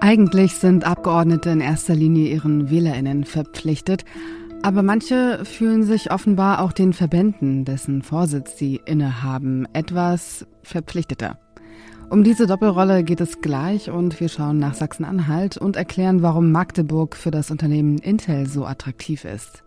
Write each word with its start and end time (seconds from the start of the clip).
Eigentlich 0.00 0.56
sind 0.56 0.84
Abgeordnete 0.84 1.50
in 1.50 1.60
erster 1.60 1.94
Linie 1.94 2.28
ihren 2.30 2.70
Wählerinnen 2.70 3.24
verpflichtet, 3.24 4.04
aber 4.62 4.82
manche 4.82 5.44
fühlen 5.44 5.84
sich 5.84 6.10
offenbar 6.10 6.62
auch 6.62 6.72
den 6.72 6.92
Verbänden, 6.92 7.64
dessen 7.64 8.02
Vorsitz 8.02 8.58
sie 8.58 8.80
innehaben, 8.84 9.66
etwas 9.72 10.46
verpflichteter. 10.62 11.38
Um 12.10 12.24
diese 12.24 12.48
Doppelrolle 12.48 13.04
geht 13.04 13.20
es 13.20 13.40
gleich 13.40 13.88
und 13.88 14.18
wir 14.18 14.28
schauen 14.28 14.58
nach 14.58 14.74
Sachsen-Anhalt 14.74 15.56
und 15.56 15.76
erklären, 15.76 16.22
warum 16.22 16.50
Magdeburg 16.50 17.14
für 17.14 17.30
das 17.30 17.52
Unternehmen 17.52 17.98
Intel 17.98 18.48
so 18.48 18.66
attraktiv 18.66 19.24
ist. 19.24 19.62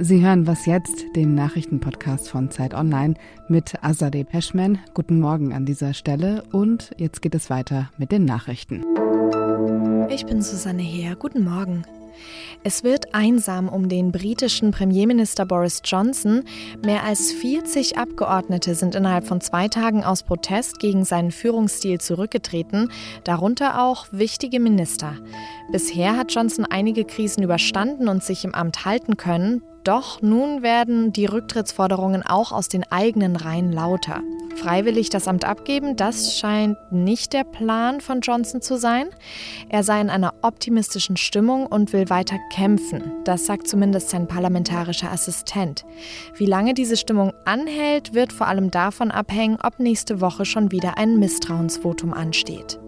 Sie 0.00 0.26
hören 0.26 0.48
Was 0.48 0.66
jetzt, 0.66 1.04
den 1.14 1.36
Nachrichtenpodcast 1.36 2.28
von 2.28 2.50
Zeit 2.50 2.74
Online 2.74 3.14
mit 3.48 3.74
Azadeh 3.82 4.24
Peschman. 4.24 4.80
Guten 4.92 5.20
Morgen 5.20 5.52
an 5.52 5.66
dieser 5.66 5.94
Stelle 5.94 6.42
und 6.50 6.90
jetzt 6.98 7.22
geht 7.22 7.34
es 7.34 7.48
weiter 7.48 7.90
mit 7.96 8.10
den 8.10 8.24
Nachrichten. 8.24 8.84
Ich 10.10 10.26
bin 10.26 10.42
Susanne 10.42 10.82
Heer. 10.82 11.14
Guten 11.14 11.44
Morgen. 11.44 11.84
Es 12.64 12.82
wird 12.82 13.14
einsam 13.14 13.68
um 13.68 13.88
den 13.88 14.10
britischen 14.10 14.72
Premierminister 14.72 15.46
Boris 15.46 15.80
Johnson. 15.84 16.42
Mehr 16.84 17.04
als 17.04 17.30
40 17.30 17.96
Abgeordnete 17.96 18.74
sind 18.74 18.96
innerhalb 18.96 19.26
von 19.26 19.40
zwei 19.40 19.68
Tagen 19.68 20.02
aus 20.02 20.24
Protest 20.24 20.80
gegen 20.80 21.04
seinen 21.04 21.30
Führungsstil 21.30 22.00
zurückgetreten, 22.00 22.90
darunter 23.22 23.80
auch 23.80 24.06
wichtige 24.10 24.58
Minister. 24.58 25.14
Bisher 25.70 26.16
hat 26.16 26.34
Johnson 26.34 26.66
einige 26.68 27.04
Krisen 27.04 27.44
überstanden 27.44 28.08
und 28.08 28.24
sich 28.24 28.44
im 28.44 28.54
Amt 28.54 28.84
halten 28.84 29.16
können. 29.16 29.62
Doch 29.84 30.22
nun 30.22 30.62
werden 30.62 31.12
die 31.12 31.26
Rücktrittsforderungen 31.26 32.22
auch 32.22 32.52
aus 32.52 32.68
den 32.68 32.84
eigenen 32.90 33.36
Reihen 33.36 33.70
lauter. 33.70 34.22
Freiwillig 34.56 35.10
das 35.10 35.28
Amt 35.28 35.44
abgeben, 35.44 35.96
das 35.96 36.38
scheint 36.38 36.78
nicht 36.90 37.34
der 37.34 37.44
Plan 37.44 38.00
von 38.00 38.20
Johnson 38.20 38.62
zu 38.62 38.78
sein. 38.78 39.08
Er 39.68 39.82
sei 39.82 40.00
in 40.00 40.08
einer 40.08 40.32
optimistischen 40.42 41.18
Stimmung 41.18 41.66
und 41.66 41.92
will 41.92 42.08
weiter 42.08 42.38
kämpfen. 42.50 43.12
Das 43.24 43.44
sagt 43.44 43.68
zumindest 43.68 44.08
sein 44.08 44.26
parlamentarischer 44.26 45.12
Assistent. 45.12 45.84
Wie 46.36 46.46
lange 46.46 46.72
diese 46.72 46.96
Stimmung 46.96 47.32
anhält, 47.44 48.14
wird 48.14 48.32
vor 48.32 48.46
allem 48.46 48.70
davon 48.70 49.10
abhängen, 49.10 49.58
ob 49.62 49.80
nächste 49.80 50.20
Woche 50.20 50.46
schon 50.46 50.70
wieder 50.70 50.96
ein 50.96 51.18
Misstrauensvotum 51.18 52.14
ansteht. 52.14 52.78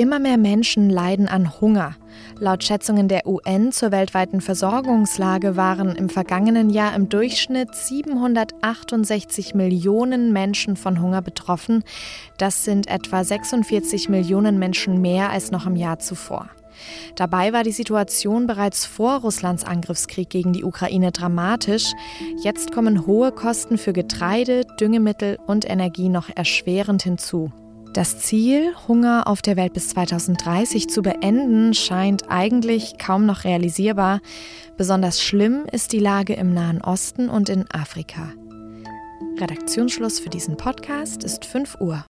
Immer 0.00 0.18
mehr 0.18 0.38
Menschen 0.38 0.88
leiden 0.88 1.28
an 1.28 1.60
Hunger. 1.60 1.94
Laut 2.38 2.64
Schätzungen 2.64 3.06
der 3.06 3.26
UN 3.26 3.70
zur 3.70 3.92
weltweiten 3.92 4.40
Versorgungslage 4.40 5.58
waren 5.58 5.94
im 5.94 6.08
vergangenen 6.08 6.70
Jahr 6.70 6.94
im 6.94 7.10
Durchschnitt 7.10 7.74
768 7.74 9.54
Millionen 9.54 10.32
Menschen 10.32 10.76
von 10.76 11.02
Hunger 11.02 11.20
betroffen. 11.20 11.84
Das 12.38 12.64
sind 12.64 12.88
etwa 12.88 13.22
46 13.22 14.08
Millionen 14.08 14.58
Menschen 14.58 15.02
mehr 15.02 15.28
als 15.28 15.50
noch 15.50 15.66
im 15.66 15.76
Jahr 15.76 15.98
zuvor. 15.98 16.48
Dabei 17.14 17.52
war 17.52 17.62
die 17.62 17.70
Situation 17.70 18.46
bereits 18.46 18.86
vor 18.86 19.20
Russlands 19.20 19.64
Angriffskrieg 19.64 20.30
gegen 20.30 20.54
die 20.54 20.64
Ukraine 20.64 21.12
dramatisch. 21.12 21.92
Jetzt 22.42 22.72
kommen 22.72 23.06
hohe 23.06 23.32
Kosten 23.32 23.76
für 23.76 23.92
Getreide, 23.92 24.62
Düngemittel 24.80 25.38
und 25.46 25.68
Energie 25.68 26.08
noch 26.08 26.30
erschwerend 26.34 27.02
hinzu. 27.02 27.52
Das 27.92 28.20
Ziel, 28.20 28.72
Hunger 28.86 29.26
auf 29.26 29.42
der 29.42 29.56
Welt 29.56 29.72
bis 29.72 29.88
2030 29.88 30.88
zu 30.88 31.02
beenden, 31.02 31.74
scheint 31.74 32.30
eigentlich 32.30 32.98
kaum 32.98 33.26
noch 33.26 33.42
realisierbar. 33.42 34.20
Besonders 34.76 35.20
schlimm 35.20 35.66
ist 35.72 35.92
die 35.92 35.98
Lage 35.98 36.34
im 36.34 36.54
Nahen 36.54 36.80
Osten 36.82 37.28
und 37.28 37.48
in 37.48 37.64
Afrika. 37.72 38.32
Redaktionsschluss 39.40 40.20
für 40.20 40.30
diesen 40.30 40.56
Podcast 40.56 41.24
ist 41.24 41.44
5 41.44 41.78
Uhr. 41.80 42.04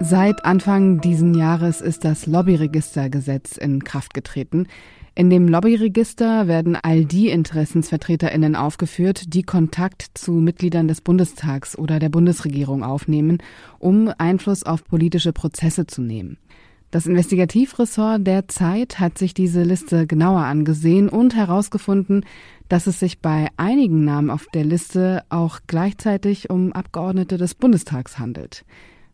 Seit 0.00 0.44
Anfang 0.44 1.00
diesen 1.00 1.34
Jahres 1.34 1.80
ist 1.80 2.04
das 2.04 2.26
Lobbyregistergesetz 2.26 3.56
in 3.56 3.82
Kraft 3.82 4.14
getreten. 4.14 4.68
In 5.16 5.28
dem 5.28 5.48
Lobbyregister 5.48 6.46
werden 6.46 6.76
all 6.80 7.04
die 7.04 7.28
Interessensvertreterinnen 7.28 8.54
aufgeführt, 8.54 9.34
die 9.34 9.42
Kontakt 9.42 10.06
zu 10.14 10.32
Mitgliedern 10.34 10.86
des 10.86 11.00
Bundestags 11.00 11.76
oder 11.76 11.98
der 11.98 12.10
Bundesregierung 12.10 12.84
aufnehmen, 12.84 13.38
um 13.80 14.12
Einfluss 14.18 14.62
auf 14.62 14.84
politische 14.84 15.32
Prozesse 15.32 15.88
zu 15.88 16.00
nehmen. 16.00 16.38
Das 16.92 17.06
Investigativressort 17.06 18.24
der 18.24 18.46
Zeit 18.46 19.00
hat 19.00 19.18
sich 19.18 19.34
diese 19.34 19.64
Liste 19.64 20.06
genauer 20.06 20.42
angesehen 20.42 21.08
und 21.08 21.34
herausgefunden, 21.34 22.24
dass 22.68 22.86
es 22.86 23.00
sich 23.00 23.18
bei 23.18 23.48
einigen 23.56 24.04
Namen 24.04 24.30
auf 24.30 24.46
der 24.54 24.64
Liste 24.64 25.24
auch 25.28 25.58
gleichzeitig 25.66 26.50
um 26.50 26.72
Abgeordnete 26.72 27.36
des 27.36 27.56
Bundestags 27.56 28.20
handelt. 28.20 28.64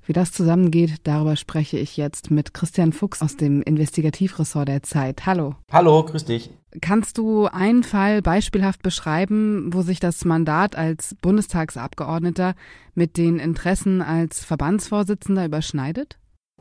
Wie 0.06 0.12
das 0.12 0.32
zusammengeht, 0.32 0.97
darüber 1.04 1.34
spreche 1.34 1.78
ich 1.78 1.97
jetzt 1.97 2.31
mit 2.31 2.53
Christian 2.53 2.92
Fuchs 2.92 3.22
aus 3.22 3.38
dem 3.38 3.62
Investigativressort 3.62 4.69
der 4.69 4.82
Zeit. 4.82 5.25
Hallo. 5.25 5.54
Hallo, 5.72 6.04
grüß 6.04 6.26
dich. 6.26 6.50
Kannst 6.82 7.16
du 7.16 7.47
einen 7.47 7.84
Fall 7.84 8.20
beispielhaft 8.20 8.82
beschreiben, 8.82 9.72
wo 9.72 9.81
sich 9.81 10.00
das 10.00 10.25
Mandat 10.25 10.76
als 10.76 11.15
Bundestagsabgeordneter 11.22 12.54
mit 12.94 13.16
den 13.16 13.38
Interessen 13.38 14.03
als 14.03 14.44
Verbandsvorsitzender 14.44 15.47
überschneidet? 15.47 16.19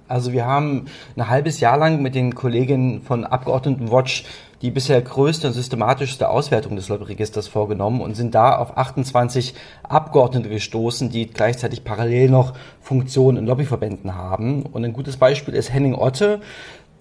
Also 0.07 0.33
wir 0.33 0.45
haben 0.45 0.85
ein 1.15 1.29
halbes 1.29 1.59
Jahr 1.59 1.77
lang 1.77 2.01
mit 2.01 2.15
den 2.15 2.35
Kolleginnen 2.35 3.01
von 3.01 3.23
Abgeordnetenwatch 3.23 4.25
die 4.63 4.71
bisher 4.71 5.01
größte 5.01 5.47
und 5.47 5.53
systematischste 5.53 6.29
Auswertung 6.29 6.77
des 6.77 6.87
Lobbyregisters 6.87 7.49
vorgenommen 7.49 7.99
und 7.99 8.15
sind 8.15 8.33
da 8.33 8.55
auf 8.55 8.77
28 8.77 9.53
Abgeordnete 9.83 10.47
gestoßen, 10.47 11.09
die 11.09 11.27
gleichzeitig 11.27 11.83
parallel 11.83 12.29
noch 12.29 12.53
Funktionen 12.79 13.39
in 13.39 13.45
Lobbyverbänden 13.45 14.15
haben. 14.15 14.63
Und 14.63 14.85
ein 14.85 14.93
gutes 14.93 15.17
Beispiel 15.17 15.53
ist 15.53 15.73
Henning 15.73 15.95
Otte, 15.95 16.39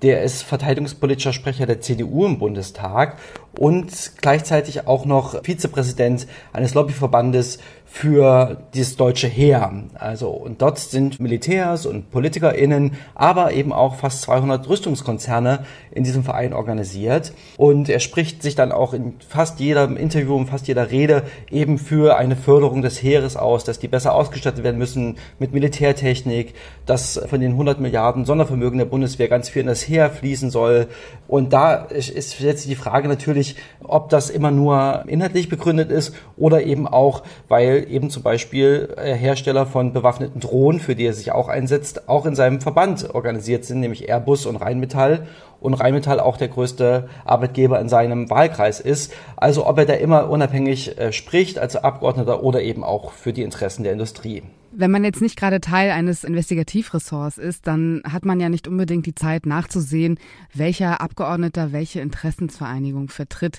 der 0.03 0.23
ist 0.23 0.43
verteidigungspolitischer 0.43 1.33
Sprecher 1.33 1.67
der 1.67 1.81
CDU 1.81 2.27
im 2.27 2.39
Bundestag 2.39 3.19
und 3.59 4.13
gleichzeitig 4.21 4.87
auch 4.87 5.05
noch 5.05 5.45
Vizepräsident 5.45 6.27
eines 6.53 6.75
Lobbyverbandes 6.75 7.59
für 7.93 8.63
dieses 8.73 8.97
deutsche 8.97 9.29
Heer. 9.29 9.71
Also, 9.95 10.31
und 10.31 10.63
dort 10.63 10.79
sind 10.79 11.21
Militärs 11.21 11.85
und 11.85 12.11
PolitikerInnen, 12.11 12.93
aber 13.15 13.53
eben 13.53 13.71
auch 13.71 13.97
fast 13.97 14.23
200 14.23 14.67
Rüstungskonzerne 14.67 15.67
in 15.91 16.03
diesem 16.03 16.25
Verein 16.25 16.55
organisiert. 16.55 17.35
Und 17.59 17.91
er 17.91 18.01
spricht 18.01 18.43
sich 18.43 18.55
dann 18.55 18.73
auch 18.73 18.95
in 18.95 19.17
fast 19.29 19.61
jedem 19.61 19.99
Interview 19.99 20.35
und 20.35 20.47
fast 20.47 20.69
jeder 20.69 20.91
Rede 20.91 21.25
eben 21.51 21.77
für 21.77 22.17
eine 22.17 22.35
Förderung 22.35 22.81
des 22.81 23.03
Heeres 23.03 23.37
aus, 23.37 23.65
dass 23.65 23.79
die 23.79 23.89
besser 23.89 24.15
ausgestattet 24.15 24.65
werden 24.65 24.79
müssen 24.79 25.19
mit 25.39 25.53
Militärtechnik, 25.53 26.55
dass 26.87 27.21
von 27.29 27.41
den 27.41 27.53
100 27.53 27.79
Milliarden 27.79 28.25
Sondervermögen 28.25 28.79
der 28.79 28.87
Bundeswehr 28.87 29.29
ganz 29.29 29.51
viel 29.51 29.61
in 29.61 29.69
das 29.69 29.87
Heer 29.87 29.92
fließen 30.11 30.51
soll. 30.51 30.89
Und 31.29 31.53
da 31.53 31.75
ist 31.75 32.41
jetzt 32.41 32.69
die 32.69 32.75
Frage 32.75 33.09
natürlich, 33.09 33.57
ob 33.83 34.09
das 34.11 34.31
immer 34.31 34.51
nur 34.51 35.05
inhaltlich 35.07 35.49
begründet 35.49 35.91
ist 35.91 36.15
oder 36.37 36.63
eben 36.63 36.87
auch, 36.87 37.23
weil 37.49 37.87
eben 37.91 38.11
zum 38.11 38.23
Beispiel 38.23 38.95
äh, 38.97 39.15
Hersteller 39.15 39.67
von 39.67 39.93
bewaffneten 39.93 40.41
Drohnen, 40.41 40.81
für 40.81 40.95
die 40.95 41.07
er 41.07 41.15
sich 41.15 41.33
auch 41.33 41.49
einsetzt, 41.49 42.09
auch 42.09 42.27
in 42.27 42.35
seinem 42.35 42.61
Verband 42.61 43.15
organisiert 43.15 43.65
sind, 43.65 43.81
nämlich 43.81 44.09
Airbus 44.09 44.47
und 44.47 44.57
Rheinmetall 44.57 45.27
und 45.61 45.75
Rheinmetall 45.75 46.21
auch 46.21 46.37
der 46.37 46.49
größte 46.49 47.09
Arbeitgeber 47.25 47.81
in 47.81 47.89
seinem 47.89 48.29
Wahlkreis 48.29 48.81
ist. 48.81 49.13
Also 49.37 49.67
ob 49.67 49.79
er 49.79 49.87
da 49.87 49.95
immer 49.95 50.29
unabhängig 50.29 50.99
äh, 50.99 51.13
spricht 51.13 51.59
als 51.59 51.77
Abgeordneter 51.77 52.43
oder 52.43 52.63
eben 52.63 52.85
auch 52.85 53.13
für 53.13 53.33
die 53.33 53.43
Interessen 53.43 53.85
der 53.85 53.93
Industrie. 53.93 54.43
Wenn 54.75 54.91
man 54.91 55.05
jetzt 55.05 55.21
nicht 55.21 55.37
gerade 55.37 55.61
Teil 55.61 55.91
eines 55.91 56.25
Investigativressorts 56.25 57.37
ist, 57.37 57.67
dann 57.67 58.03
hat 58.05 58.25
man 58.25 58.41
ja 58.41 58.49
nicht 58.49 58.67
unbedingt 58.67 59.05
die 59.05 59.15
Zeit 59.15 59.45
nachzusehen, 59.45 60.19
welcher 60.55 61.03
Abgeordneter 61.03 61.73
welche 61.73 62.01
Interessensvereinigung 62.01 63.09
vertritt. 63.09 63.59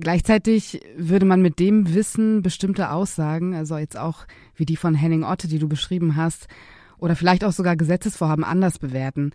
Gleichzeitig 0.00 0.80
würde 0.96 1.26
man 1.26 1.42
mit 1.42 1.58
dem 1.58 1.92
Wissen 1.94 2.40
bestimmte 2.40 2.92
Aussagen, 2.92 3.54
also 3.54 3.76
jetzt 3.76 3.98
auch 3.98 4.26
wie 4.54 4.64
die 4.64 4.76
von 4.76 4.94
Henning 4.94 5.22
Otte, 5.22 5.48
die 5.48 5.58
du 5.58 5.68
beschrieben 5.68 6.16
hast, 6.16 6.46
oder 6.98 7.14
vielleicht 7.14 7.44
auch 7.44 7.52
sogar 7.52 7.76
Gesetzesvorhaben 7.76 8.44
anders 8.44 8.78
bewerten. 8.78 9.32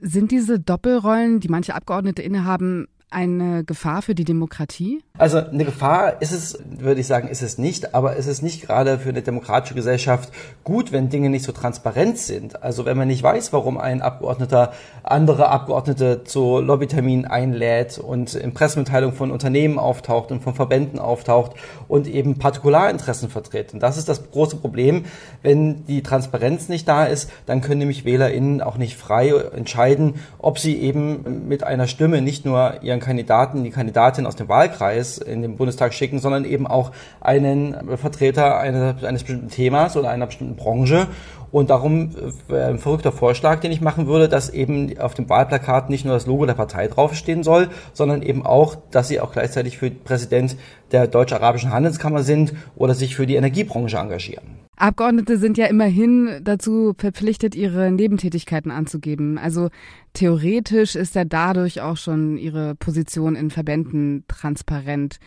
Sind 0.00 0.30
diese 0.30 0.60
Doppelrollen, 0.60 1.40
die 1.40 1.48
manche 1.48 1.74
Abgeordnete 1.74 2.22
innehaben, 2.22 2.86
eine 3.10 3.64
Gefahr 3.64 4.02
für 4.02 4.14
die 4.14 4.24
Demokratie? 4.24 5.02
Also 5.16 5.38
eine 5.38 5.64
Gefahr 5.64 6.20
ist 6.20 6.32
es, 6.32 6.58
würde 6.68 7.00
ich 7.00 7.06
sagen, 7.06 7.28
ist 7.28 7.40
es 7.40 7.56
nicht, 7.56 7.94
aber 7.94 8.16
es 8.18 8.26
ist 8.26 8.42
nicht 8.42 8.60
gerade 8.62 8.98
für 8.98 9.08
eine 9.08 9.22
demokratische 9.22 9.74
Gesellschaft 9.74 10.30
gut, 10.64 10.92
wenn 10.92 11.08
Dinge 11.08 11.30
nicht 11.30 11.44
so 11.44 11.52
transparent 11.52 12.18
sind. 12.18 12.62
Also 12.62 12.84
wenn 12.84 12.96
man 12.96 13.08
nicht 13.08 13.22
weiß, 13.22 13.52
warum 13.52 13.78
ein 13.78 14.02
Abgeordneter 14.02 14.72
andere 15.02 15.48
Abgeordnete 15.48 16.24
zu 16.24 16.60
Lobbyterminen 16.60 17.24
einlädt 17.24 17.98
und 17.98 18.34
in 18.34 18.52
Pressemitteilungen 18.52 19.16
von 19.16 19.30
Unternehmen 19.30 19.78
auftaucht 19.78 20.32
und 20.32 20.42
von 20.42 20.54
Verbänden 20.54 20.98
auftaucht 20.98 21.52
und 21.88 22.08
eben 22.08 22.38
Partikularinteressen 22.38 23.30
vertritt. 23.30 23.72
Und 23.72 23.82
das 23.82 23.96
ist 23.96 24.08
das 24.08 24.30
große 24.30 24.56
Problem. 24.56 25.04
Wenn 25.42 25.86
die 25.86 26.02
Transparenz 26.02 26.68
nicht 26.68 26.88
da 26.88 27.04
ist, 27.04 27.30
dann 27.46 27.60
können 27.60 27.78
nämlich 27.78 28.04
WählerInnen 28.04 28.60
auch 28.60 28.76
nicht 28.76 28.96
frei 28.96 29.30
entscheiden, 29.30 30.16
ob 30.38 30.58
sie 30.58 30.76
eben 30.76 31.48
mit 31.48 31.62
einer 31.62 31.86
Stimme 31.86 32.20
nicht 32.20 32.44
nur 32.44 32.82
ihren 32.82 32.95
ihren 32.96 33.00
Kandidaten, 33.00 33.64
die 33.64 33.70
Kandidatin 33.70 34.26
aus 34.26 34.36
dem 34.36 34.48
Wahlkreis 34.48 35.18
in 35.18 35.42
den 35.42 35.56
Bundestag 35.56 35.94
schicken, 35.94 36.18
sondern 36.18 36.44
eben 36.44 36.66
auch 36.66 36.92
einen 37.20 37.96
Vertreter 37.96 38.58
eines, 38.58 39.22
bestimmten 39.22 39.48
Themas 39.48 39.96
oder 39.96 40.10
einer 40.10 40.26
bestimmten 40.26 40.56
Branche. 40.56 41.08
Und 41.52 41.70
darum 41.70 42.10
äh, 42.50 42.60
ein 42.60 42.78
verrückter 42.78 43.12
Vorschlag, 43.12 43.60
den 43.60 43.70
ich 43.70 43.80
machen 43.80 44.08
würde, 44.08 44.28
dass 44.28 44.50
eben 44.50 44.98
auf 44.98 45.14
dem 45.14 45.28
Wahlplakat 45.28 45.90
nicht 45.90 46.04
nur 46.04 46.14
das 46.14 46.26
Logo 46.26 46.44
der 46.44 46.54
Partei 46.54 46.88
draufstehen 46.88 47.44
soll, 47.44 47.68
sondern 47.92 48.22
eben 48.22 48.44
auch, 48.44 48.76
dass 48.90 49.08
sie 49.08 49.20
auch 49.20 49.32
gleichzeitig 49.32 49.78
für 49.78 49.90
Präsident 49.90 50.56
der 50.92 51.06
Deutsch-Arabischen 51.06 51.72
Handelskammer 51.72 52.22
sind 52.24 52.52
oder 52.74 52.94
sich 52.94 53.14
für 53.14 53.26
die 53.26 53.36
Energiebranche 53.36 53.96
engagieren. 53.96 54.66
Abgeordnete 54.76 55.38
sind 55.38 55.56
ja 55.56 55.66
immerhin 55.66 56.40
dazu 56.42 56.94
verpflichtet, 56.98 57.54
ihre 57.54 57.90
Nebentätigkeiten 57.90 58.70
anzugeben. 58.70 59.38
Also 59.38 59.70
theoretisch 60.12 60.94
ist 60.94 61.14
ja 61.14 61.24
dadurch 61.24 61.80
auch 61.80 61.96
schon 61.96 62.36
ihre 62.36 62.74
Position 62.74 63.36
in 63.36 63.50
Verbänden 63.50 64.24
transparent. 64.28 65.18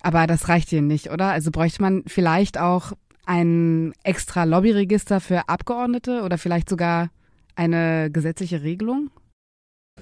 Aber 0.00 0.26
das 0.26 0.48
reicht 0.48 0.70
hier 0.70 0.82
nicht, 0.82 1.10
oder? 1.10 1.26
Also 1.26 1.50
bräuchte 1.50 1.82
man 1.82 2.02
vielleicht 2.06 2.58
auch 2.58 2.92
ein 3.26 3.92
extra 4.04 4.44
Lobbyregister 4.44 5.20
für 5.20 5.48
Abgeordnete 5.48 6.22
oder 6.22 6.38
vielleicht 6.38 6.70
sogar 6.70 7.10
eine 7.56 8.10
gesetzliche 8.10 8.62
Regelung? 8.62 9.10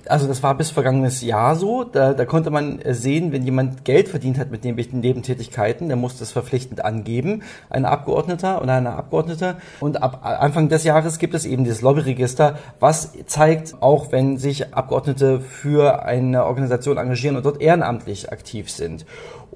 Also 0.09 0.29
das 0.29 0.43
war 0.43 0.57
bis 0.57 0.71
vergangenes 0.71 1.23
Jahr 1.23 1.57
so. 1.57 1.85
Da, 1.85 2.15
da 2.15 2.25
konnte 2.25 2.51
man 2.51 2.81
sehen, 2.91 3.33
wenn 3.33 3.43
jemand 3.43 3.85
Geld 3.85 4.09
verdient 4.09 4.39
hat 4.39 4.51
mit 4.51 4.65
den 4.65 4.77
Nebentätigkeiten, 4.77 5.89
der 5.89 5.97
muss 5.97 6.19
das 6.19 6.33
verpflichtend 6.33 6.85
angeben, 6.85 7.43
ein 7.71 7.85
Abgeordneter 7.85 8.63
oder 8.63 8.75
eine 8.75 8.93
Abgeordnete. 8.93 9.57
Und 9.81 10.03
ab 10.03 10.21
Anfang 10.23 10.69
des 10.69 10.85
Jahres 10.85 11.19
gibt 11.19 11.35
es 11.35 11.45
eben 11.45 11.65
dieses 11.65 11.83
Lobbyregister, 11.83 12.59
was 12.81 13.13
zeigt, 13.27 13.75
auch 13.81 14.13
wenn 14.13 14.39
sich 14.39 14.75
Abgeordnete 14.75 15.41
für 15.41 16.05
eine 16.05 16.45
Organisation 16.45 16.99
engagieren 16.99 17.37
und 17.37 17.47
dort 17.47 17.61
ehrenamtlich 17.61 18.31
aktiv 18.33 18.71
sind. 18.71 19.07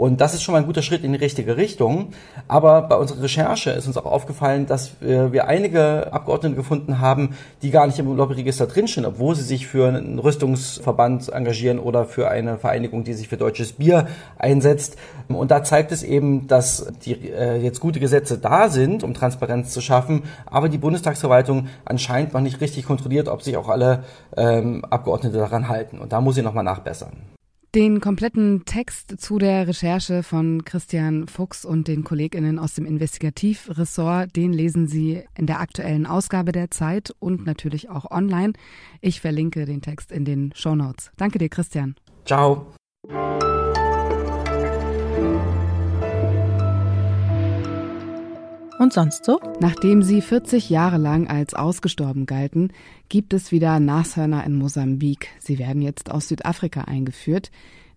Und 0.00 0.22
das 0.22 0.32
ist 0.32 0.42
schon 0.42 0.54
mal 0.54 0.60
ein 0.60 0.66
guter 0.66 0.80
Schritt 0.80 1.04
in 1.04 1.12
die 1.12 1.18
richtige 1.18 1.58
Richtung. 1.58 2.14
Aber 2.48 2.80
bei 2.80 2.96
unserer 2.96 3.22
Recherche 3.22 3.68
ist 3.72 3.86
uns 3.86 3.98
auch 3.98 4.06
aufgefallen, 4.06 4.64
dass 4.64 4.92
wir 5.00 5.46
einige 5.46 6.10
Abgeordnete 6.10 6.56
gefunden 6.56 7.00
haben, 7.00 7.36
die 7.60 7.70
gar 7.70 7.86
nicht 7.86 7.98
im 7.98 8.16
Lobbyregister 8.16 8.66
drinstehen, 8.66 9.04
obwohl 9.04 9.36
sie 9.36 9.42
sich 9.42 9.66
für 9.66 9.88
einen 9.88 10.18
Rüstungsverband 10.18 11.30
engagieren 11.30 11.78
oder 11.78 12.06
für 12.06 12.30
eine 12.30 12.56
Vereinigung, 12.56 13.04
die 13.04 13.12
sich 13.12 13.28
für 13.28 13.36
deutsches 13.36 13.74
Bier 13.74 14.06
einsetzt. 14.38 14.96
Und 15.28 15.50
da 15.50 15.62
zeigt 15.64 15.92
es 15.92 16.02
eben, 16.02 16.46
dass 16.46 16.90
die 17.04 17.30
äh, 17.30 17.58
jetzt 17.58 17.80
gute 17.80 18.00
Gesetze 18.00 18.38
da 18.38 18.70
sind, 18.70 19.04
um 19.04 19.12
Transparenz 19.12 19.70
zu 19.70 19.82
schaffen, 19.82 20.22
aber 20.46 20.70
die 20.70 20.78
Bundestagsverwaltung 20.78 21.66
anscheinend 21.84 22.32
noch 22.32 22.40
nicht 22.40 22.62
richtig 22.62 22.86
kontrolliert, 22.86 23.28
ob 23.28 23.42
sich 23.42 23.58
auch 23.58 23.68
alle 23.68 24.04
ähm, 24.34 24.82
Abgeordnete 24.86 25.36
daran 25.36 25.68
halten. 25.68 25.98
Und 25.98 26.14
da 26.14 26.22
muss 26.22 26.36
sie 26.36 26.42
nochmal 26.42 26.64
nachbessern. 26.64 27.12
Den 27.74 28.00
kompletten 28.00 28.64
Text 28.64 29.20
zu 29.20 29.38
der 29.38 29.68
Recherche 29.68 30.24
von 30.24 30.64
Christian 30.64 31.28
Fuchs 31.28 31.64
und 31.64 31.86
den 31.86 32.02
Kolleginnen 32.02 32.58
aus 32.58 32.74
dem 32.74 32.84
Investigativressort, 32.84 34.34
den 34.34 34.52
lesen 34.52 34.88
Sie 34.88 35.22
in 35.36 35.46
der 35.46 35.60
aktuellen 35.60 36.04
Ausgabe 36.04 36.50
der 36.50 36.72
Zeit 36.72 37.14
und 37.20 37.46
natürlich 37.46 37.88
auch 37.88 38.10
online. 38.10 38.54
Ich 39.00 39.20
verlinke 39.20 39.66
den 39.66 39.82
Text 39.82 40.10
in 40.10 40.24
den 40.24 40.52
Show 40.56 40.74
Notes. 40.74 41.12
Danke 41.16 41.38
dir, 41.38 41.48
Christian. 41.48 41.94
Ciao. 42.24 42.74
Und 48.80 48.94
sonst 48.94 49.26
so? 49.26 49.38
Nachdem 49.60 50.02
sie 50.02 50.22
40 50.22 50.70
Jahre 50.70 50.96
lang 50.96 51.28
als 51.28 51.52
ausgestorben 51.52 52.24
galten, 52.24 52.72
gibt 53.10 53.34
es 53.34 53.52
wieder 53.52 53.78
Nashörner 53.78 54.42
in 54.46 54.54
Mosambik. 54.54 55.28
Sie 55.38 55.58
werden 55.58 55.82
jetzt 55.82 56.10
aus 56.10 56.28
Südafrika 56.28 56.84
eingeführt. 56.84 57.50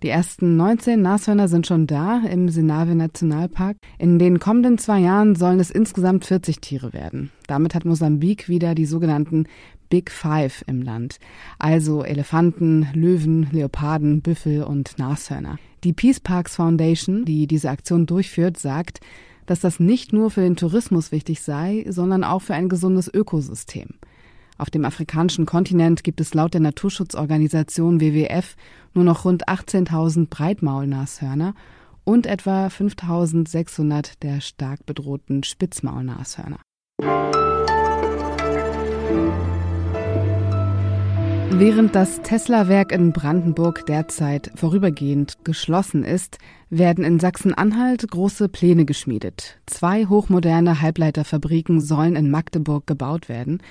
Die 0.04 0.10
ersten 0.10 0.58
19 0.58 1.02
Nashörner 1.02 1.48
sind 1.48 1.68
schon 1.68 1.88
da 1.88 2.24
im 2.30 2.50
Senave 2.50 2.96
Nationalpark. 2.96 3.78
In 3.98 4.20
den 4.20 4.40
kommenden 4.40 4.78
zwei 4.78 5.00
Jahren 5.00 5.36
sollen 5.36 5.62
es 5.62 5.72
insgesamt 5.72 6.26
40 6.26 6.60
Tiere 6.60 6.92
werden. 6.92 7.32
Damit 7.48 7.76
hat 7.76 7.86
Mosambik 7.86 8.50
wieder 8.50 8.76
die 8.76 8.86
sogenannten 8.86 9.46
Big 9.90 10.12
Five 10.12 10.66
im 10.68 10.82
Land. 10.82 11.18
Also 11.60 12.04
Elefanten, 12.04 12.90
Löwen, 12.94 13.48
Leoparden, 13.54 14.22
Büffel 14.22 14.64
und 14.64 15.00
Nashörner. 15.00 15.60
Die 15.86 15.94
Peace 15.94 16.20
Parks 16.20 16.58
Foundation, 16.58 17.24
die 17.24 17.48
diese 17.48 17.70
Aktion 17.70 18.06
durchführt, 18.06 18.58
sagt, 18.58 19.00
dass 19.46 19.60
das 19.60 19.80
nicht 19.80 20.14
nur 20.14 20.32
für 20.32 20.42
den 20.42 20.56
Tourismus 20.56 21.12
wichtig 21.12 21.42
sei, 21.42 21.86
sondern 21.90 22.24
auch 22.24 22.42
für 22.42 22.54
ein 22.54 22.70
gesundes 22.70 23.14
Ökosystem. 23.14 23.90
Auf 24.58 24.70
dem 24.70 24.86
afrikanischen 24.86 25.46
Kontinent 25.46 26.04
gibt 26.04 26.22
es 26.22 26.34
laut 26.34 26.54
der 26.54 26.62
Naturschutzorganisation 26.62 28.00
WWF 28.00 28.56
nur 28.94 29.04
noch 29.04 29.26
rund 29.26 29.48
18.000 29.48 30.28
Breitmaulnashörner 30.30 31.56
und 32.04 32.28
etwa 32.28 32.68
5.600 32.68 34.20
der 34.22 34.42
stark 34.42 34.86
bedrohten 34.86 35.44
Spitzmaulnashörner. 35.44 36.60
Während 41.52 41.96
das 41.96 42.22
Tesla-Werk 42.22 42.92
in 42.92 43.12
Brandenburg 43.14 43.86
derzeit 43.86 44.52
vorübergehend 44.56 45.46
geschlossen 45.46 46.04
ist, 46.04 46.38
werden 46.70 47.04
in 47.04 47.20
Sachsen-Anhalt 47.20 48.10
große 48.10 48.50
Pläne 48.50 48.86
geschmiedet. 48.86 49.60
Zwei 49.66 50.06
hochmoderne 50.06 50.82
Halbleiterfabriken 50.82 51.80
sollen 51.80 52.16
in 52.16 52.32
Magdeburg 52.32 52.88
gebaut 52.88 53.30
werden. 53.30 53.62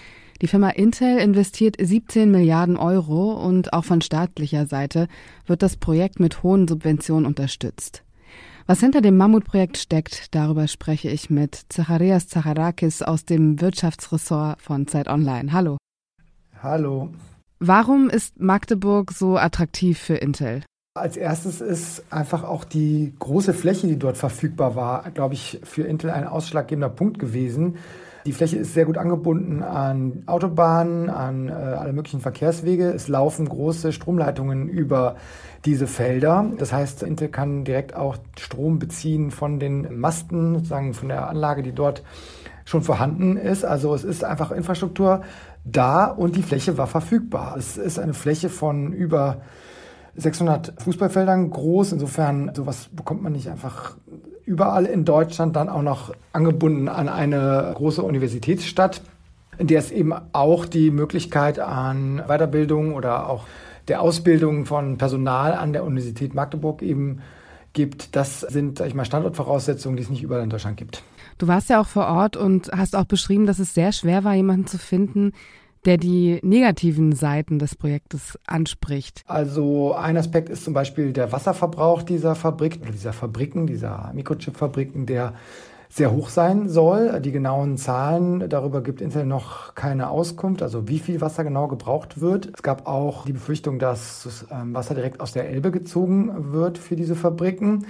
Die 0.40 0.48
Firma 0.48 0.70
Intel 0.70 1.18
investiert 1.18 1.76
17 1.80 2.30
Milliarden 2.30 2.76
Euro 2.76 3.32
und 3.32 3.72
auch 3.72 3.84
von 3.84 4.00
staatlicher 4.00 4.66
Seite 4.66 5.08
wird 5.46 5.62
das 5.62 5.76
Projekt 5.76 6.20
mit 6.20 6.42
hohen 6.42 6.66
Subventionen 6.66 7.26
unterstützt. 7.26 8.02
Was 8.66 8.80
hinter 8.80 9.00
dem 9.00 9.16
Mammutprojekt 9.16 9.76
steckt, 9.76 10.34
darüber 10.34 10.68
spreche 10.68 11.10
ich 11.10 11.30
mit 11.30 11.60
Zacharias 11.68 12.28
Zacharakis 12.28 13.02
aus 13.02 13.24
dem 13.24 13.60
Wirtschaftsressort 13.60 14.62
von 14.62 14.86
Zeit 14.86 15.08
Online. 15.08 15.52
Hallo. 15.52 15.78
Hallo. 16.62 17.10
Warum 17.64 18.10
ist 18.10 18.40
Magdeburg 18.40 19.12
so 19.12 19.36
attraktiv 19.36 19.96
für 19.96 20.16
Intel? 20.16 20.64
Als 20.94 21.16
erstes 21.16 21.60
ist 21.60 22.02
einfach 22.10 22.42
auch 22.42 22.64
die 22.64 23.14
große 23.20 23.54
Fläche, 23.54 23.86
die 23.86 24.00
dort 24.00 24.16
verfügbar 24.16 24.74
war, 24.74 25.08
glaube 25.12 25.34
ich, 25.34 25.60
für 25.62 25.84
Intel 25.84 26.10
ein 26.10 26.26
ausschlaggebender 26.26 26.88
Punkt 26.88 27.20
gewesen. 27.20 27.76
Die 28.26 28.32
Fläche 28.32 28.56
ist 28.56 28.74
sehr 28.74 28.84
gut 28.84 28.98
angebunden 28.98 29.62
an 29.62 30.24
Autobahnen, 30.26 31.08
an 31.08 31.50
äh, 31.50 31.52
alle 31.52 31.92
möglichen 31.92 32.20
Verkehrswege. 32.20 32.90
Es 32.90 33.06
laufen 33.06 33.48
große 33.48 33.92
Stromleitungen 33.92 34.68
über 34.68 35.14
diese 35.64 35.86
Felder. 35.86 36.50
Das 36.58 36.72
heißt, 36.72 37.04
Intel 37.04 37.28
kann 37.28 37.62
direkt 37.62 37.94
auch 37.94 38.16
Strom 38.40 38.80
beziehen 38.80 39.30
von 39.30 39.60
den 39.60 40.00
Masten, 40.00 40.54
sozusagen 40.54 40.94
von 40.94 41.08
der 41.10 41.28
Anlage, 41.28 41.62
die 41.62 41.72
dort 41.72 42.02
schon 42.64 42.82
vorhanden 42.82 43.36
ist. 43.36 43.64
Also 43.64 43.94
es 43.94 44.04
ist 44.04 44.24
einfach 44.24 44.50
Infrastruktur 44.50 45.22
da 45.64 46.06
und 46.06 46.36
die 46.36 46.42
Fläche 46.42 46.78
war 46.78 46.86
verfügbar. 46.86 47.56
Es 47.56 47.76
ist 47.76 47.98
eine 47.98 48.14
Fläche 48.14 48.48
von 48.48 48.92
über 48.92 49.42
600 50.16 50.74
Fußballfeldern 50.78 51.50
groß. 51.50 51.92
Insofern, 51.92 52.52
sowas 52.54 52.88
bekommt 52.92 53.22
man 53.22 53.32
nicht 53.32 53.48
einfach 53.48 53.96
überall 54.44 54.86
in 54.86 55.04
Deutschland 55.04 55.56
dann 55.56 55.68
auch 55.68 55.82
noch 55.82 56.12
angebunden 56.32 56.88
an 56.88 57.08
eine 57.08 57.72
große 57.74 58.02
Universitätsstadt, 58.02 59.02
in 59.58 59.66
der 59.66 59.78
es 59.78 59.90
eben 59.90 60.12
auch 60.32 60.66
die 60.66 60.90
Möglichkeit 60.90 61.58
an 61.58 62.22
Weiterbildung 62.26 62.94
oder 62.94 63.28
auch 63.28 63.46
der 63.88 64.00
Ausbildung 64.00 64.66
von 64.66 64.98
Personal 64.98 65.54
an 65.54 65.72
der 65.72 65.84
Universität 65.84 66.34
Magdeburg 66.34 66.82
eben 66.82 67.20
gibt. 67.72 68.14
Das 68.16 68.40
sind, 68.40 68.78
sag 68.78 68.88
ich 68.88 68.94
mal, 68.94 69.04
Standortvoraussetzungen, 69.04 69.96
die 69.96 70.02
es 70.02 70.10
nicht 70.10 70.22
überall 70.22 70.42
in 70.42 70.50
Deutschland 70.50 70.76
gibt. 70.76 71.02
Du 71.42 71.48
warst 71.48 71.70
ja 71.70 71.80
auch 71.80 71.88
vor 71.88 72.06
Ort 72.06 72.36
und 72.36 72.70
hast 72.70 72.94
auch 72.94 73.04
beschrieben, 73.04 73.46
dass 73.46 73.58
es 73.58 73.74
sehr 73.74 73.90
schwer 73.90 74.22
war, 74.22 74.32
jemanden 74.32 74.68
zu 74.68 74.78
finden, 74.78 75.32
der 75.84 75.96
die 75.96 76.38
negativen 76.44 77.16
Seiten 77.16 77.58
des 77.58 77.74
Projektes 77.74 78.38
anspricht. 78.46 79.24
Also 79.26 79.92
ein 79.92 80.16
Aspekt 80.16 80.50
ist 80.50 80.62
zum 80.62 80.72
Beispiel 80.72 81.12
der 81.12 81.32
Wasserverbrauch 81.32 82.04
dieser 82.04 82.36
Fabrik 82.36 82.78
oder 82.80 82.92
dieser 82.92 83.12
Fabriken, 83.12 83.66
dieser 83.66 84.12
Mikrochip-Fabriken, 84.14 85.04
der 85.06 85.34
sehr 85.88 86.12
hoch 86.12 86.28
sein 86.28 86.68
soll. 86.68 87.18
Die 87.20 87.32
genauen 87.32 87.76
Zahlen, 87.76 88.48
darüber 88.48 88.80
gibt 88.80 89.00
Intel 89.00 89.26
noch 89.26 89.74
keine 89.74 90.10
Auskunft, 90.10 90.62
also 90.62 90.86
wie 90.86 91.00
viel 91.00 91.20
Wasser 91.20 91.42
genau 91.42 91.66
gebraucht 91.66 92.20
wird. 92.20 92.52
Es 92.54 92.62
gab 92.62 92.86
auch 92.86 93.24
die 93.24 93.32
Befürchtung, 93.32 93.80
dass 93.80 94.22
das 94.22 94.46
ähm, 94.52 94.74
Wasser 94.74 94.94
direkt 94.94 95.20
aus 95.20 95.32
der 95.32 95.48
Elbe 95.48 95.72
gezogen 95.72 96.52
wird 96.52 96.78
für 96.78 96.94
diese 96.94 97.16
Fabriken. 97.16 97.84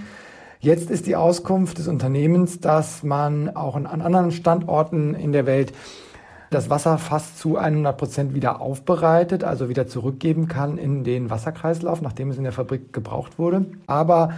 Jetzt 0.65 0.93
ist 0.93 1.09
die 1.09 1.17
Auskunft 1.17 1.79
des 1.79 1.89
Unternehmens, 1.89 2.61
dass 2.61 3.03
man 3.03 3.57
auch 3.57 3.75
an 3.75 3.85
anderen 3.85 4.31
Standorten 4.31 5.13
in 5.13 5.33
der 5.33 5.45
Welt 5.45 5.73
das 6.51 6.71
Wasser 6.71 6.99
fast 6.99 7.37
zu 7.37 7.57
100 7.57 7.99
Prozent 7.99 8.33
wieder 8.33 8.61
aufbereitet, 8.61 9.43
also 9.43 9.69
wieder 9.69 9.89
zurückgeben 9.89 10.47
kann 10.47 10.79
in 10.79 11.03
den 11.03 11.31
Wasserkreislauf, 11.31 12.01
nachdem 12.01 12.31
es 12.31 12.37
in 12.37 12.45
der 12.45 12.53
Fabrik 12.53 12.93
gebraucht 12.93 13.41
wurde. 13.41 13.67
Aber 13.89 14.35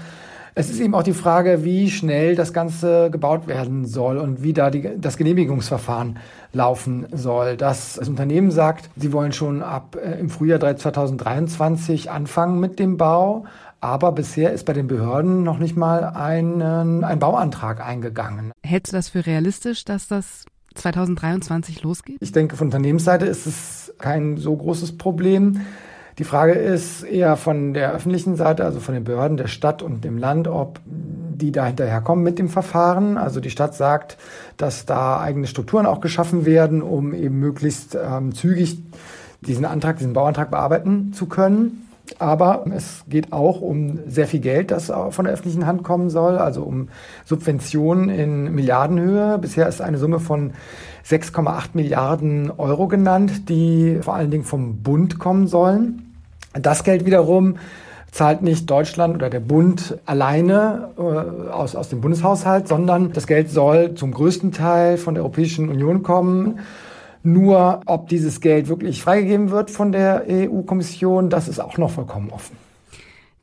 Es 0.57 0.71
ist 0.71 0.79
eben 0.79 0.95
auch 0.95 1.03
die 1.03 1.15
Frage, 1.15 1.65
wie 1.65 1.91
schnell 1.91 2.37
das 2.37 2.53
Ganze 2.53 3.11
gebaut 3.11 3.49
werden 3.49 3.87
soll 3.87 4.19
und 4.19 4.45
wie 4.45 4.53
da 4.53 4.71
die, 4.71 4.89
das 5.01 5.17
Genehmigungsverfahren 5.17 6.19
laufen 6.53 7.07
soll. 7.11 7.57
Das, 7.57 7.95
das 7.95 8.09
Unternehmen 8.09 8.53
sagt, 8.53 8.89
sie 8.95 9.13
wollen 9.13 9.33
schon 9.33 9.65
ab 9.65 9.97
äh, 10.01 10.21
im 10.21 10.31
Frühjahr 10.31 10.61
2023 10.61 12.13
anfangen 12.13 12.61
mit 12.61 12.79
dem 12.79 12.97
Bau. 12.97 13.47
Aber 13.85 14.13
bisher 14.13 14.51
ist 14.55 14.65
bei 14.65 14.73
den 14.73 14.87
Behörden 14.87 15.43
noch 15.43 15.59
nicht 15.59 15.77
mal 15.77 16.05
ein, 16.05 16.63
ein 16.63 17.19
Bauantrag 17.19 17.87
eingegangen. 17.87 18.51
Hältst 18.63 18.95
du 18.95 18.97
das 18.97 19.11
für 19.11 19.27
realistisch, 19.27 19.85
dass 19.85 20.09
das 20.09 20.47
2023 20.77 21.83
losgeht? 21.83 22.17
Ich 22.21 22.33
denke, 22.33 22.57
von 22.57 22.69
Unternehmensseite 22.69 23.27
ist 23.27 23.47
es 23.47 23.93
kein 23.99 24.39
so 24.39 24.57
großes 24.57 24.97
Problem. 24.97 25.61
Die 26.19 26.25
Frage 26.25 26.53
ist 26.53 27.03
eher 27.03 27.37
von 27.37 27.75
der 27.75 27.93
öffentlichen 27.93 28.37
Seite, 28.37 28.65
also 28.65 28.81
von 28.81 28.95
den 28.95 29.05
Behörden 29.05 29.37
der 29.37 29.49
Stadt 29.49 29.83
und 29.83 30.03
dem 30.03 30.17
Land, 30.17 30.49
ob 30.49 30.81
die 30.87 31.53
da 31.53 31.67
hinterherkommen 31.67 32.25
mit 32.25 32.39
dem 32.39 32.49
Verfahren. 32.49 33.19
Also 33.19 33.41
die 33.41 33.51
Stadt 33.51 33.75
sagt, 33.75 34.17
dass 34.57 34.87
da 34.87 35.21
eigene 35.21 35.47
Strukturen 35.47 35.85
auch 35.85 36.01
geschaffen 36.01 36.47
werden, 36.47 36.81
um 36.81 37.13
eben 37.13 37.39
möglichst 37.39 37.99
ähm, 38.03 38.35
zügig 38.35 38.79
diesen 39.43 39.67
Antrag, 39.67 39.99
diesen 39.99 40.15
Bauantrag 40.15 40.51
bearbeiten 40.51 41.13
zu 41.13 41.27
können. 41.27 41.84
Aber 42.19 42.65
es 42.75 43.05
geht 43.09 43.33
auch 43.33 43.61
um 43.61 43.99
sehr 44.07 44.27
viel 44.27 44.41
Geld, 44.41 44.71
das 44.71 44.93
von 45.11 45.25
der 45.25 45.33
öffentlichen 45.33 45.67
Hand 45.67 45.83
kommen 45.83 46.11
soll, 46.11 46.37
also 46.37 46.63
um 46.63 46.89
Subventionen 47.25 48.11
in 48.11 48.55
Milliardenhöhe. 48.55 49.39
Bisher 49.39 49.67
ist 49.69 49.81
eine 49.81 49.97
Summe 49.99 50.21
von 50.21 50.53
6,8 51.07 51.71
Milliarden 51.73 52.51
Euro 52.51 52.89
genannt, 52.89 53.49
die 53.49 53.99
vor 54.03 54.15
allen 54.15 54.31
Dingen 54.31 54.45
vom 54.45 54.83
Bund 54.83 55.19
kommen 55.19 55.47
sollen. 55.47 56.15
Das 56.53 56.85
Geld 56.85 57.05
wiederum 57.07 57.57
zahlt 58.15 58.43
nicht 58.43 58.71
Deutschland 58.71 59.17
oder 59.17 59.29
der 59.29 59.41
Bund 59.41 59.99
alleine 60.07 60.91
äh, 60.97 61.51
aus, 61.51 61.75
aus 61.75 61.89
dem 61.89 62.01
Bundeshaushalt, 62.01 62.69
sondern 62.69 63.13
das 63.13 63.27
Geld 63.27 63.51
soll 63.51 63.95
zum 63.95 64.13
größten 64.13 64.53
Teil 64.53 64.99
von 64.99 65.15
der 65.15 65.25
Europäischen 65.25 65.69
Union 65.69 66.05
kommen. 66.05 66.61
Nur 67.25 67.81
ob 67.87 68.09
dieses 68.09 68.41
Geld 68.41 68.69
wirklich 68.69 69.03
freigegeben 69.03 69.51
wird 69.51 69.71
von 69.71 69.93
der 69.93 70.27
EU-Kommission, 70.29 71.31
das 71.31 71.49
ist 71.49 71.59
auch 71.59 71.79
noch 71.79 71.91
vollkommen 71.91 72.31
offen. 72.31 72.57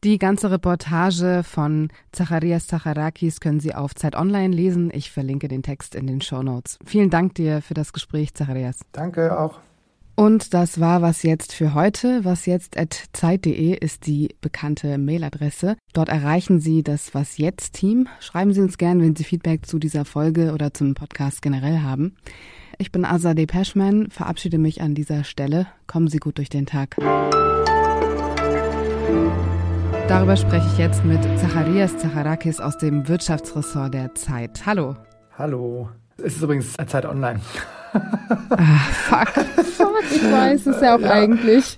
Die 0.04 0.18
ganze 0.18 0.50
Reportage 0.50 1.42
von 1.44 1.90
Zacharias 2.12 2.68
Zacharakis 2.68 3.40
können 3.40 3.60
Sie 3.60 3.74
auf 3.74 3.96
Zeit 3.96 4.16
Online 4.16 4.54
lesen. 4.54 4.92
Ich 4.94 5.12
verlinke 5.12 5.48
den 5.48 5.64
Text 5.64 5.96
in 5.96 6.08
den 6.08 6.22
Show 6.22 6.44
Notes. 6.44 6.78
Vielen 6.86 7.10
Dank 7.10 7.36
dir 7.36 7.62
für 7.62 7.74
das 7.74 7.92
Gespräch, 7.92 8.34
Zacharias. 8.36 8.82
Danke 8.94 9.38
auch. 9.38 9.60
Und 10.16 10.54
das 10.54 10.80
war 10.80 11.02
was 11.02 11.24
jetzt 11.24 11.52
für 11.52 11.74
heute. 11.74 12.24
Was 12.24 12.46
jetzt 12.46 12.78
at 12.78 13.10
zeit.de 13.14 13.76
ist 13.76 14.06
die 14.06 14.36
bekannte 14.42 15.00
Mailadresse. 15.00 15.76
Dort 15.94 16.10
erreichen 16.10 16.60
Sie 16.60 16.84
das 16.84 17.16
Was 17.16 17.38
jetzt 17.38 17.74
Team. 17.74 18.08
Schreiben 18.20 18.54
Sie 18.54 18.62
uns 18.62 18.78
gern, 18.78 19.02
wenn 19.02 19.16
Sie 19.16 19.24
Feedback 19.24 19.66
zu 19.66 19.80
dieser 19.80 20.06
Folge 20.06 20.54
oder 20.54 20.74
zum 20.74 20.94
Podcast 20.94 21.42
generell 21.42 21.80
haben. 21.80 22.16
Ich 22.82 22.92
bin 22.92 23.06
Azadeh 23.06 23.46
Peschman, 23.46 24.10
verabschiede 24.10 24.58
mich 24.58 24.82
an 24.82 24.96
dieser 24.96 25.24
Stelle. 25.24 25.68
Kommen 25.86 26.08
Sie 26.08 26.18
gut 26.18 26.40
durch 26.40 26.50
den 26.50 26.66
Tag. 26.66 26.96
Darüber 30.08 30.36
spreche 30.36 30.66
ich 30.66 30.80
jetzt 30.80 31.06
mit 31.06 31.22
Zacharias 31.38 31.96
Zacharakis 32.00 32.60
aus 32.60 32.80
dem 32.80 33.08
Wirtschaftsressort 33.08 33.94
der 33.94 34.16
Zeit. 34.16 34.66
Hallo. 34.66 34.96
Hallo. 35.38 35.90
Es 36.18 36.38
ist 36.38 36.42
übrigens 36.42 36.74
Zeit 36.88 37.06
Online. 37.06 37.40
ah, 37.94 38.80
fuck. 38.90 39.30
fuck, 39.64 40.04
ich 40.16 40.32
weiß 40.32 40.66
es 40.66 40.82
ja 40.82 40.96
auch 40.96 41.02
ja. 41.02 41.12
eigentlich. 41.12 41.66